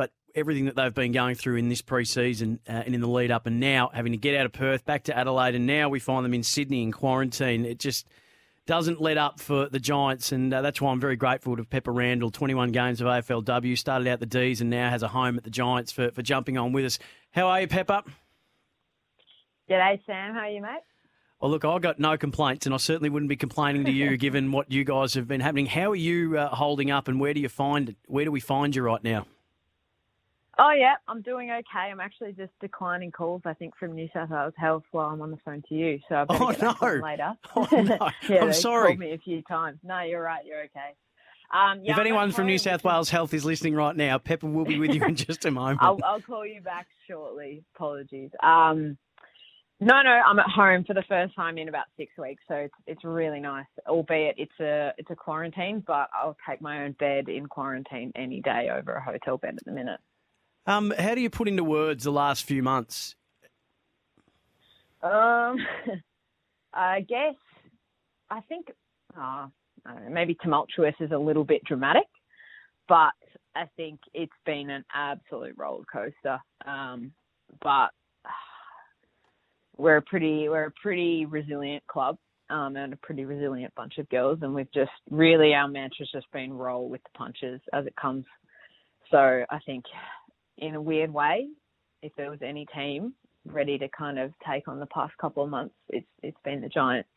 [0.00, 3.30] but everything that they've been going through in this pre-season uh, and in the lead
[3.30, 6.00] up, and now having to get out of Perth back to Adelaide, and now we
[6.00, 7.66] find them in Sydney in quarantine.
[7.66, 8.06] It just
[8.64, 11.94] doesn't let up for the Giants, and uh, that's why I'm very grateful to Pepa
[11.94, 12.30] Randall.
[12.30, 15.50] 21 games of AFLW, started out the D's, and now has a home at the
[15.50, 16.98] Giants for, for jumping on with us.
[17.32, 18.02] How are you, Pepa?
[19.68, 20.32] G'day, Sam.
[20.32, 20.80] How are you, mate?
[21.42, 24.50] Well, look, I've got no complaints, and I certainly wouldn't be complaining to you given
[24.50, 25.66] what you guys have been happening.
[25.66, 28.74] How are you uh, holding up, and where do you find Where do we find
[28.74, 29.26] you right now?
[30.62, 31.90] Oh yeah, I'm doing okay.
[31.90, 33.40] I'm actually just declining calls.
[33.46, 35.98] I think from New South Wales Health while I'm on the phone to you.
[36.06, 37.00] So I better oh, get no.
[37.02, 37.34] later.
[37.56, 38.10] Oh, no.
[38.28, 38.88] yeah, I'm sorry.
[38.88, 39.78] Called me a few times.
[39.82, 40.44] No, you're right.
[40.44, 40.94] You're okay.
[41.50, 44.52] Um, yeah, if I'm anyone from New South Wales Health is listening right now, Pepa
[44.52, 45.78] will be with you in just a moment.
[45.80, 47.64] I'll, I'll call you back shortly.
[47.74, 48.30] Apologies.
[48.42, 48.98] Um,
[49.80, 52.74] no, no, I'm at home for the first time in about six weeks, so it's
[52.86, 53.64] it's really nice.
[53.88, 58.42] Albeit it's a it's a quarantine, but I'll take my own bed in quarantine any
[58.42, 59.98] day over a hotel bed at the minute.
[60.66, 63.16] Um, how do you put into words the last few months?
[65.02, 65.56] Um,
[66.74, 67.34] I guess
[68.30, 68.68] I think
[69.94, 72.06] don't know, maybe tumultuous is a little bit dramatic,
[72.88, 73.12] but
[73.54, 76.38] I think it's been an absolute roller coaster.
[76.66, 77.12] Um,
[77.62, 77.88] but
[79.76, 82.16] we're a pretty we're a pretty resilient club.
[82.50, 86.26] Um, and a pretty resilient bunch of girls, and we've just really our mantra's just
[86.32, 88.24] been roll with the punches as it comes.
[89.10, 89.84] So I think,
[90.60, 91.48] in a weird way,
[92.02, 93.14] if there was any team
[93.46, 96.68] ready to kind of take on the past couple of months, it's it's been the
[96.68, 97.08] Giants.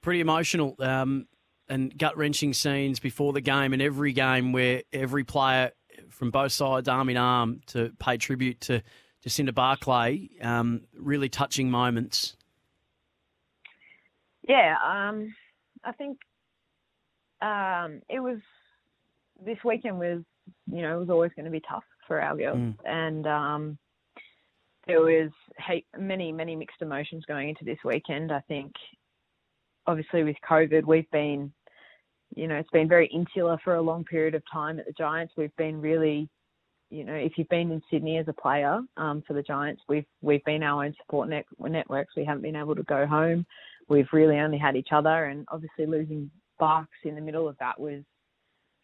[0.00, 1.26] Pretty emotional um,
[1.68, 5.72] and gut wrenching scenes before the game, and every game where every player
[6.10, 8.82] from both sides, arm in arm, to pay tribute to
[9.24, 10.30] Jacinda Barclay.
[10.40, 12.36] Um, really touching moments.
[14.46, 15.34] Yeah, um,
[15.82, 16.18] I think
[17.40, 18.38] um, it was
[19.44, 20.22] this weekend was
[20.66, 22.76] you know it was always going to be tough for our girls, Mm.
[22.84, 23.78] and um,
[24.86, 28.32] there was hey, many many mixed emotions going into this weekend.
[28.32, 28.72] I think
[29.86, 31.52] obviously with COVID, we've been
[32.34, 35.34] you know it's been very insular for a long period of time at the Giants.
[35.36, 36.28] We've been really
[36.90, 40.06] you know, if you've been in Sydney as a player um, for the Giants, we've
[40.22, 42.14] we've been our own support net, networks.
[42.16, 43.44] We haven't been able to go home.
[43.88, 47.80] We've really only had each other, and obviously losing Barks in the middle of that
[47.80, 48.02] was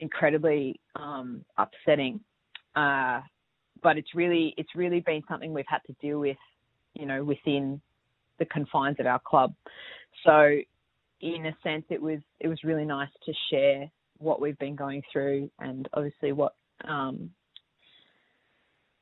[0.00, 2.20] incredibly um, upsetting.
[2.74, 3.20] Uh,
[3.82, 6.36] but it's really it's really been something we've had to deal with,
[6.94, 7.80] you know, within
[8.38, 9.54] the confines of our club.
[10.24, 10.58] So,
[11.20, 15.02] in a sense, it was it was really nice to share what we've been going
[15.12, 16.54] through, and obviously what
[16.86, 17.30] um,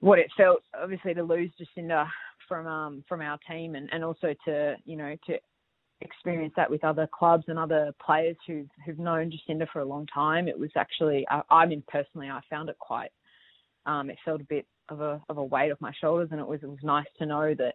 [0.01, 2.07] what it felt obviously to lose Jacinda
[2.47, 5.39] from um, from our team and, and also to you know to
[6.01, 10.07] experience that with other clubs and other players who've who've known Jacinda for a long
[10.07, 10.49] time.
[10.49, 13.11] It was actually I, I mean personally I found it quite
[13.87, 16.47] um, it felt a bit of a of a weight off my shoulders and it
[16.47, 17.75] was it was nice to know that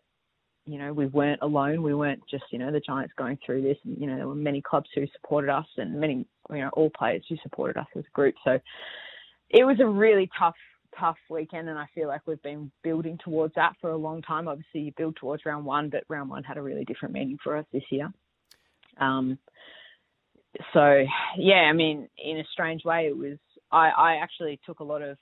[0.65, 1.83] you know we weren't alone.
[1.83, 3.77] We weren't just you know the Giants going through this.
[3.83, 6.89] And, you know there were many clubs who supported us and many you know all
[6.91, 8.35] players who supported us as a group.
[8.43, 8.59] So
[9.49, 10.55] it was a really tough
[10.99, 14.47] tough weekend, and I feel like we've been building towards that for a long time.
[14.47, 17.57] Obviously, you build towards round one, but round one had a really different meaning for
[17.57, 18.11] us this year.
[18.99, 19.37] Um,
[20.73, 21.03] so
[21.37, 23.37] yeah, I mean, in a strange way, it was.
[23.71, 25.17] I, I actually took a lot of,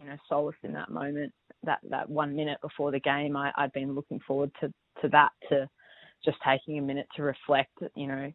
[0.00, 1.32] you know, solace in that moment.
[1.64, 5.30] That that one minute before the game, I, I'd been looking forward to to that,
[5.48, 5.68] to
[6.24, 8.32] just taking a minute to reflect, you know,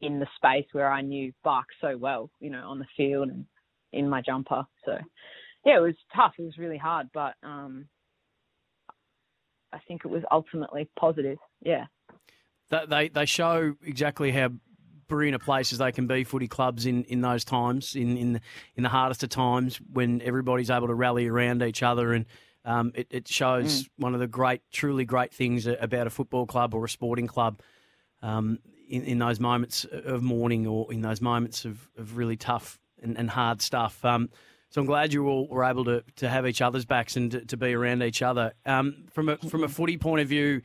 [0.00, 3.44] in the space where I knew Bark so well, you know, on the field and
[3.92, 4.64] in my jumper.
[4.84, 4.98] So
[5.64, 6.32] yeah, it was tough.
[6.38, 7.86] It was really hard, but um,
[9.72, 11.38] I think it was ultimately positive.
[11.60, 11.86] Yeah.
[12.70, 14.50] That they they show exactly how
[15.08, 18.40] brilliant a places they can be footy clubs in, in those times in in
[18.76, 22.24] in the hardest of times when everybody's able to rally around each other and
[22.64, 26.72] um, it, it shows one of the great truly great things about a football club
[26.72, 27.60] or a sporting club
[28.22, 28.58] um,
[28.88, 33.18] in, in those moments of mourning or in those moments of, of really tough and,
[33.18, 34.30] and hard stuff um,
[34.72, 37.44] so I'm glad you all were able to, to have each other's backs and to,
[37.46, 40.62] to be around each other um, from a from a footy point of view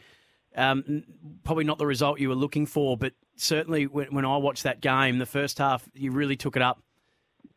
[0.57, 1.03] um,
[1.43, 4.81] probably not the result you were looking for, but certainly when, when I watched that
[4.81, 6.81] game, the first half, you really took it up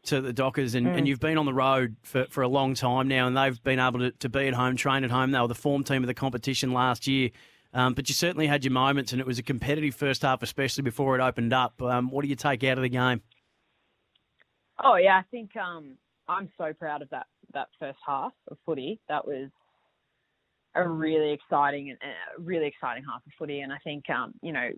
[0.05, 3.08] to the Dockers, and, and you've been on the road for, for a long time
[3.08, 5.31] now, and they've been able to, to be at home, train at home.
[5.31, 7.31] They were the form team of the competition last year.
[7.73, 10.82] Um, but you certainly had your moments, and it was a competitive first half, especially
[10.82, 11.81] before it opened up.
[11.82, 13.23] Um, what do you take out of the game?
[14.82, 15.96] Oh yeah, I think um,
[16.31, 19.00] I'm so proud of that that first half of footy.
[19.09, 19.50] That was
[20.75, 24.53] a really exciting and a really exciting half of footy, and I think um, you
[24.53, 24.71] know,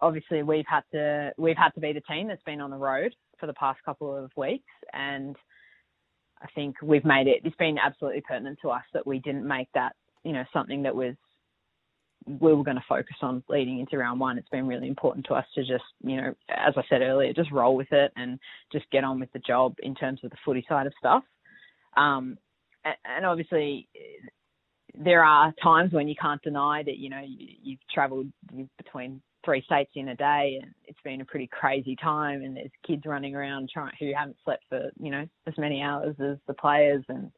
[0.00, 3.14] obviously we've had to we've had to be the team that's been on the road
[3.38, 5.36] for the past couple of weeks, and
[6.42, 7.42] I think we've made it.
[7.44, 9.94] It's been absolutely pertinent to us that we didn't make that,
[10.24, 11.14] you know, something that was
[12.26, 14.38] we were going to focus on leading into round one.
[14.38, 17.52] It's been really important to us to just, you know, as I said earlier, just
[17.52, 18.38] roll with it and
[18.72, 21.22] just get on with the job in terms of the footy side of stuff.
[21.96, 22.38] Um,
[22.84, 23.88] and obviously,
[24.94, 28.26] there are times when you can't deny that you know you, have travelled
[28.76, 32.42] between three states in a day, and it's been a pretty crazy time.
[32.42, 36.16] And there's kids running around trying who haven't slept for you know as many hours
[36.20, 37.30] as the players, and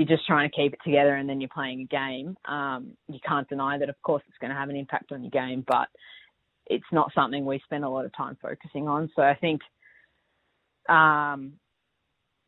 [0.00, 1.16] you're just trying to keep it together.
[1.16, 2.36] And then you're playing a game.
[2.46, 5.30] Um, you can't deny that, of course, it's going to have an impact on your
[5.30, 5.88] game, but
[6.66, 9.10] it's not something we spend a lot of time focusing on.
[9.14, 9.60] So I think.
[10.88, 11.52] Um,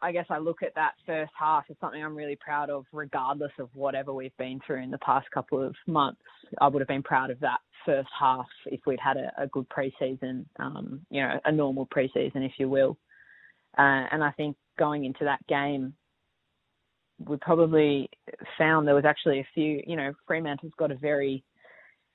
[0.05, 3.53] I guess I look at that first half as something I'm really proud of, regardless
[3.61, 6.21] of whatever we've been through in the past couple of months.
[6.61, 9.69] I would have been proud of that first half if we'd had a, a good
[9.69, 12.99] preseason, um, you know, a normal preseason, if you will.
[13.79, 15.95] Uh, and I think going into that game,
[17.27, 18.11] we probably
[18.59, 21.43] found there was actually a few, you know, Fremantle's got a very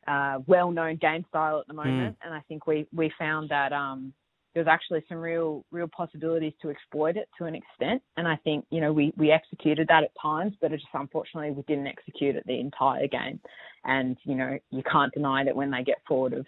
[0.07, 2.25] uh, well-known game style at the moment, mm.
[2.25, 4.13] and I think we we found that um,
[4.53, 8.01] there's actually some real real possibilities to exploit it to an extent.
[8.15, 11.51] And I think you know we we executed that at times, but it just unfortunately
[11.51, 13.39] we didn't execute it the entire game.
[13.83, 16.45] And you know you can't deny that when they get forward of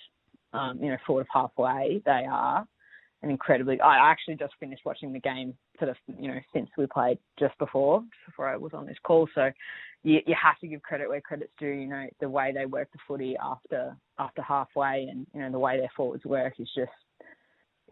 [0.54, 2.66] um, you know forward of halfway, they are
[3.22, 3.80] an incredibly.
[3.82, 7.58] I actually just finished watching the game sort of you know since we played just
[7.58, 9.28] before just before I was on this call.
[9.36, 9.52] So
[10.04, 11.68] you, you have to give credit where credit's due.
[11.68, 15.60] You know the way they work the footy after after halfway, and you know the
[15.60, 16.92] way their forwards work is just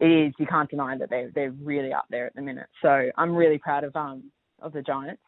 [0.00, 2.68] it is you can't deny that they they're really up there at the minute.
[2.82, 5.22] So I'm really proud of um of the Giants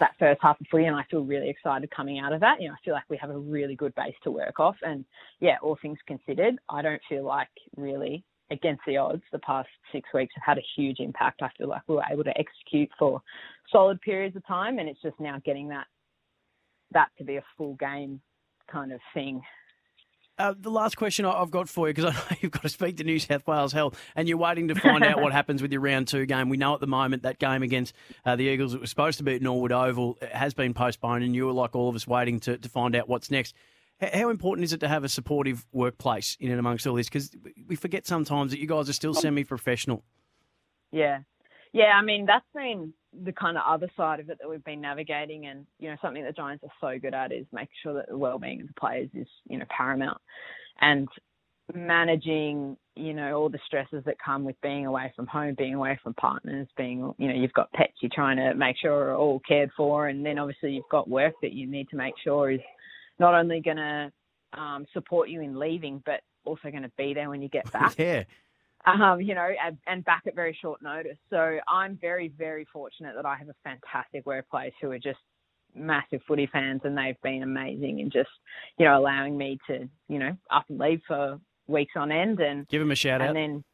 [0.00, 2.60] that first half of footy, and I feel really excited coming out of that.
[2.60, 5.04] You know, I feel like we have a really good base to work off, and
[5.40, 10.08] yeah, all things considered, I don't feel like really against the odds the past six
[10.14, 11.42] weeks have had a huge impact.
[11.42, 13.20] I feel like we were able to execute for
[13.70, 15.86] solid periods of time, and it's just now getting that
[16.92, 18.20] that to be a full game
[18.70, 19.42] kind of thing
[20.38, 22.98] uh, the last question I've got for you, because I know you've got to speak
[22.98, 25.80] to New South Wales Health, and you're waiting to find out what happens with your
[25.80, 26.48] round two game.
[26.48, 27.94] We know at the moment that game against
[28.24, 31.34] uh, the Eagles, it was supposed to be at Norwood Oval, has been postponed, and
[31.34, 33.54] you were like all of us waiting to, to find out what's next.
[34.00, 37.08] How important is it to have a supportive workplace in and amongst all this?
[37.08, 37.30] Because
[37.66, 40.04] we forget sometimes that you guys are still um, semi professional.
[40.92, 41.20] Yeah.
[41.72, 42.92] Yeah, I mean, that's been
[43.24, 46.22] the kind of other side of it that we've been navigating, and you know something
[46.24, 49.08] that Giants are so good at is making sure that the well-being of the players
[49.14, 50.18] is you know paramount,
[50.80, 51.08] and
[51.74, 55.98] managing you know all the stresses that come with being away from home, being away
[56.02, 59.40] from partners, being you know you've got pets you're trying to make sure are all
[59.46, 62.60] cared for, and then obviously you've got work that you need to make sure is
[63.18, 64.12] not only going to
[64.52, 67.94] um, support you in leaving, but also going to be there when you get back.
[67.98, 68.24] yeah
[68.86, 71.18] um, you know, and, and, back at very short notice.
[71.28, 75.18] So I'm very, very fortunate that I have a fantastic workplace who are just
[75.74, 78.30] massive footy fans and they've been amazing and just,
[78.78, 82.68] you know, allowing me to, you know, up and leave for weeks on end and
[82.68, 83.36] give them a shout and out.
[83.36, 83.64] And then,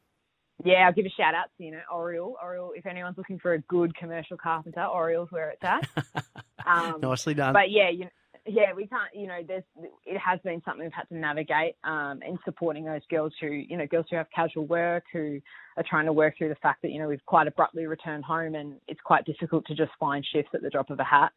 [0.64, 2.36] yeah, I'll give a shout out to, you know, Oriole.
[2.42, 5.88] Oriole, if anyone's looking for a good commercial carpenter, Oriole's where it's at.
[6.64, 7.52] Um, Nicely done.
[7.52, 8.10] But yeah, you know,
[8.46, 9.62] yeah, we can't, you know, there's,
[10.04, 13.76] it has been something we've had to navigate um, in supporting those girls who, you
[13.76, 15.40] know, girls who have casual work, who
[15.76, 18.56] are trying to work through the fact that, you know, we've quite abruptly returned home
[18.56, 21.30] and it's quite difficult to just find shifts at the drop of a hat.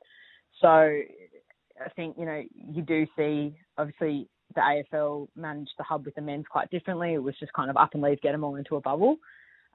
[0.61, 6.15] So I think, you know, you do see, obviously, the AFL managed the hub with
[6.15, 7.13] the men's quite differently.
[7.13, 9.17] It was just kind of up and leave, get them all into a bubble.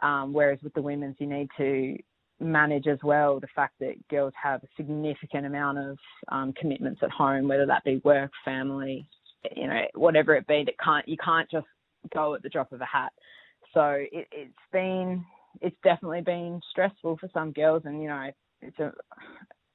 [0.02, 1.96] Um, whereas with the women's, you need to
[2.40, 7.10] manage as well the fact that girls have a significant amount of um, commitments at
[7.10, 9.06] home, whether that be work, family,
[9.54, 10.64] you know, whatever it be.
[10.64, 11.66] That can't you can't just
[12.14, 13.12] go at the drop of a hat.
[13.74, 15.24] So it, it's been
[15.60, 18.30] it's definitely been stressful for some girls, and you know
[18.62, 18.92] it's a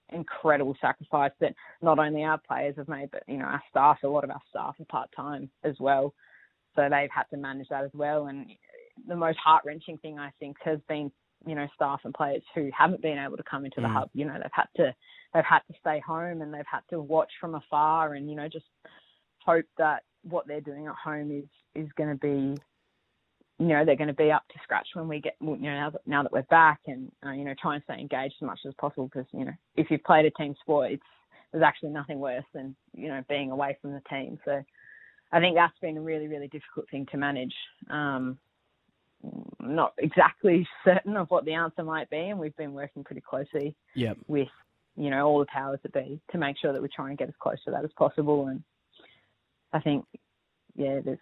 [0.09, 3.97] incredible sacrifice that not only our players have made, but you know our staff.
[4.03, 6.13] A lot of our staff are part time as well,
[6.75, 8.27] so they've had to manage that as well.
[8.27, 8.47] And
[9.07, 11.11] the most heart wrenching thing I think has been
[11.45, 13.93] you know staff and players who haven't been able to come into the mm.
[13.93, 14.09] hub.
[14.13, 14.95] You know they've had to
[15.33, 18.47] they've had to stay home and they've had to watch from afar and you know
[18.47, 18.65] just
[19.45, 22.59] hope that what they're doing at home is is going to be
[23.59, 25.89] you know they're going to be up to scratch when we get you know now
[25.89, 28.59] that, now that we're back and uh, you know try and stay engaged as much
[28.67, 31.03] as possible because you know if you've played a team sport it's
[31.51, 34.61] there's actually nothing worse than you know being away from the team so
[35.31, 37.53] I think that's been a really really difficult thing to manage
[37.89, 38.37] um,
[39.59, 43.75] not exactly certain of what the answer might be, and we've been working pretty closely
[43.95, 44.17] yep.
[44.27, 44.47] with
[44.95, 47.27] you know all the powers that be to make sure that we try and get
[47.27, 48.47] as close to that as possible.
[48.47, 48.63] And
[49.73, 50.05] I think,
[50.75, 51.19] yeah, there's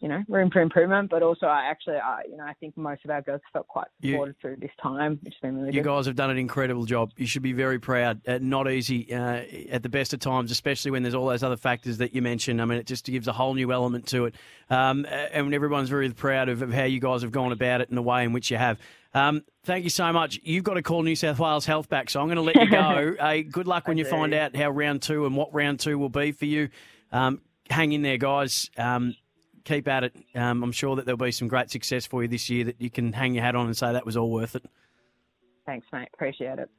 [0.00, 1.10] you know, room for improvement.
[1.10, 3.86] But also, I actually, I, you know, I think most of our girls felt quite
[4.02, 5.88] supported you, through this time, which has been really you good.
[5.90, 7.12] You guys have done an incredible job.
[7.16, 8.20] You should be very proud.
[8.26, 11.56] Uh, not easy uh, at the best of times, especially when there's all those other
[11.56, 12.60] factors that you mentioned.
[12.60, 14.34] I mean, it just gives a whole new element to it.
[14.70, 17.96] Um, and everyone's very proud of, of, how you guys have gone about it and
[17.96, 18.78] the way in which you have.
[19.14, 20.40] Um, thank you so much.
[20.42, 22.70] You've got to call New South Wales Health back, so I'm going to let you
[22.70, 23.14] go.
[23.20, 26.08] hey, good luck when you find out how round two and what round two will
[26.08, 26.68] be for you.
[27.12, 28.70] Um, hang in there, guys.
[28.76, 29.14] Um,
[29.64, 30.16] keep at it.
[30.34, 32.90] Um, I'm sure that there'll be some great success for you this year that you
[32.90, 34.64] can hang your hat on and say that was all worth it.
[35.66, 36.08] Thanks, mate.
[36.14, 36.70] Appreciate it.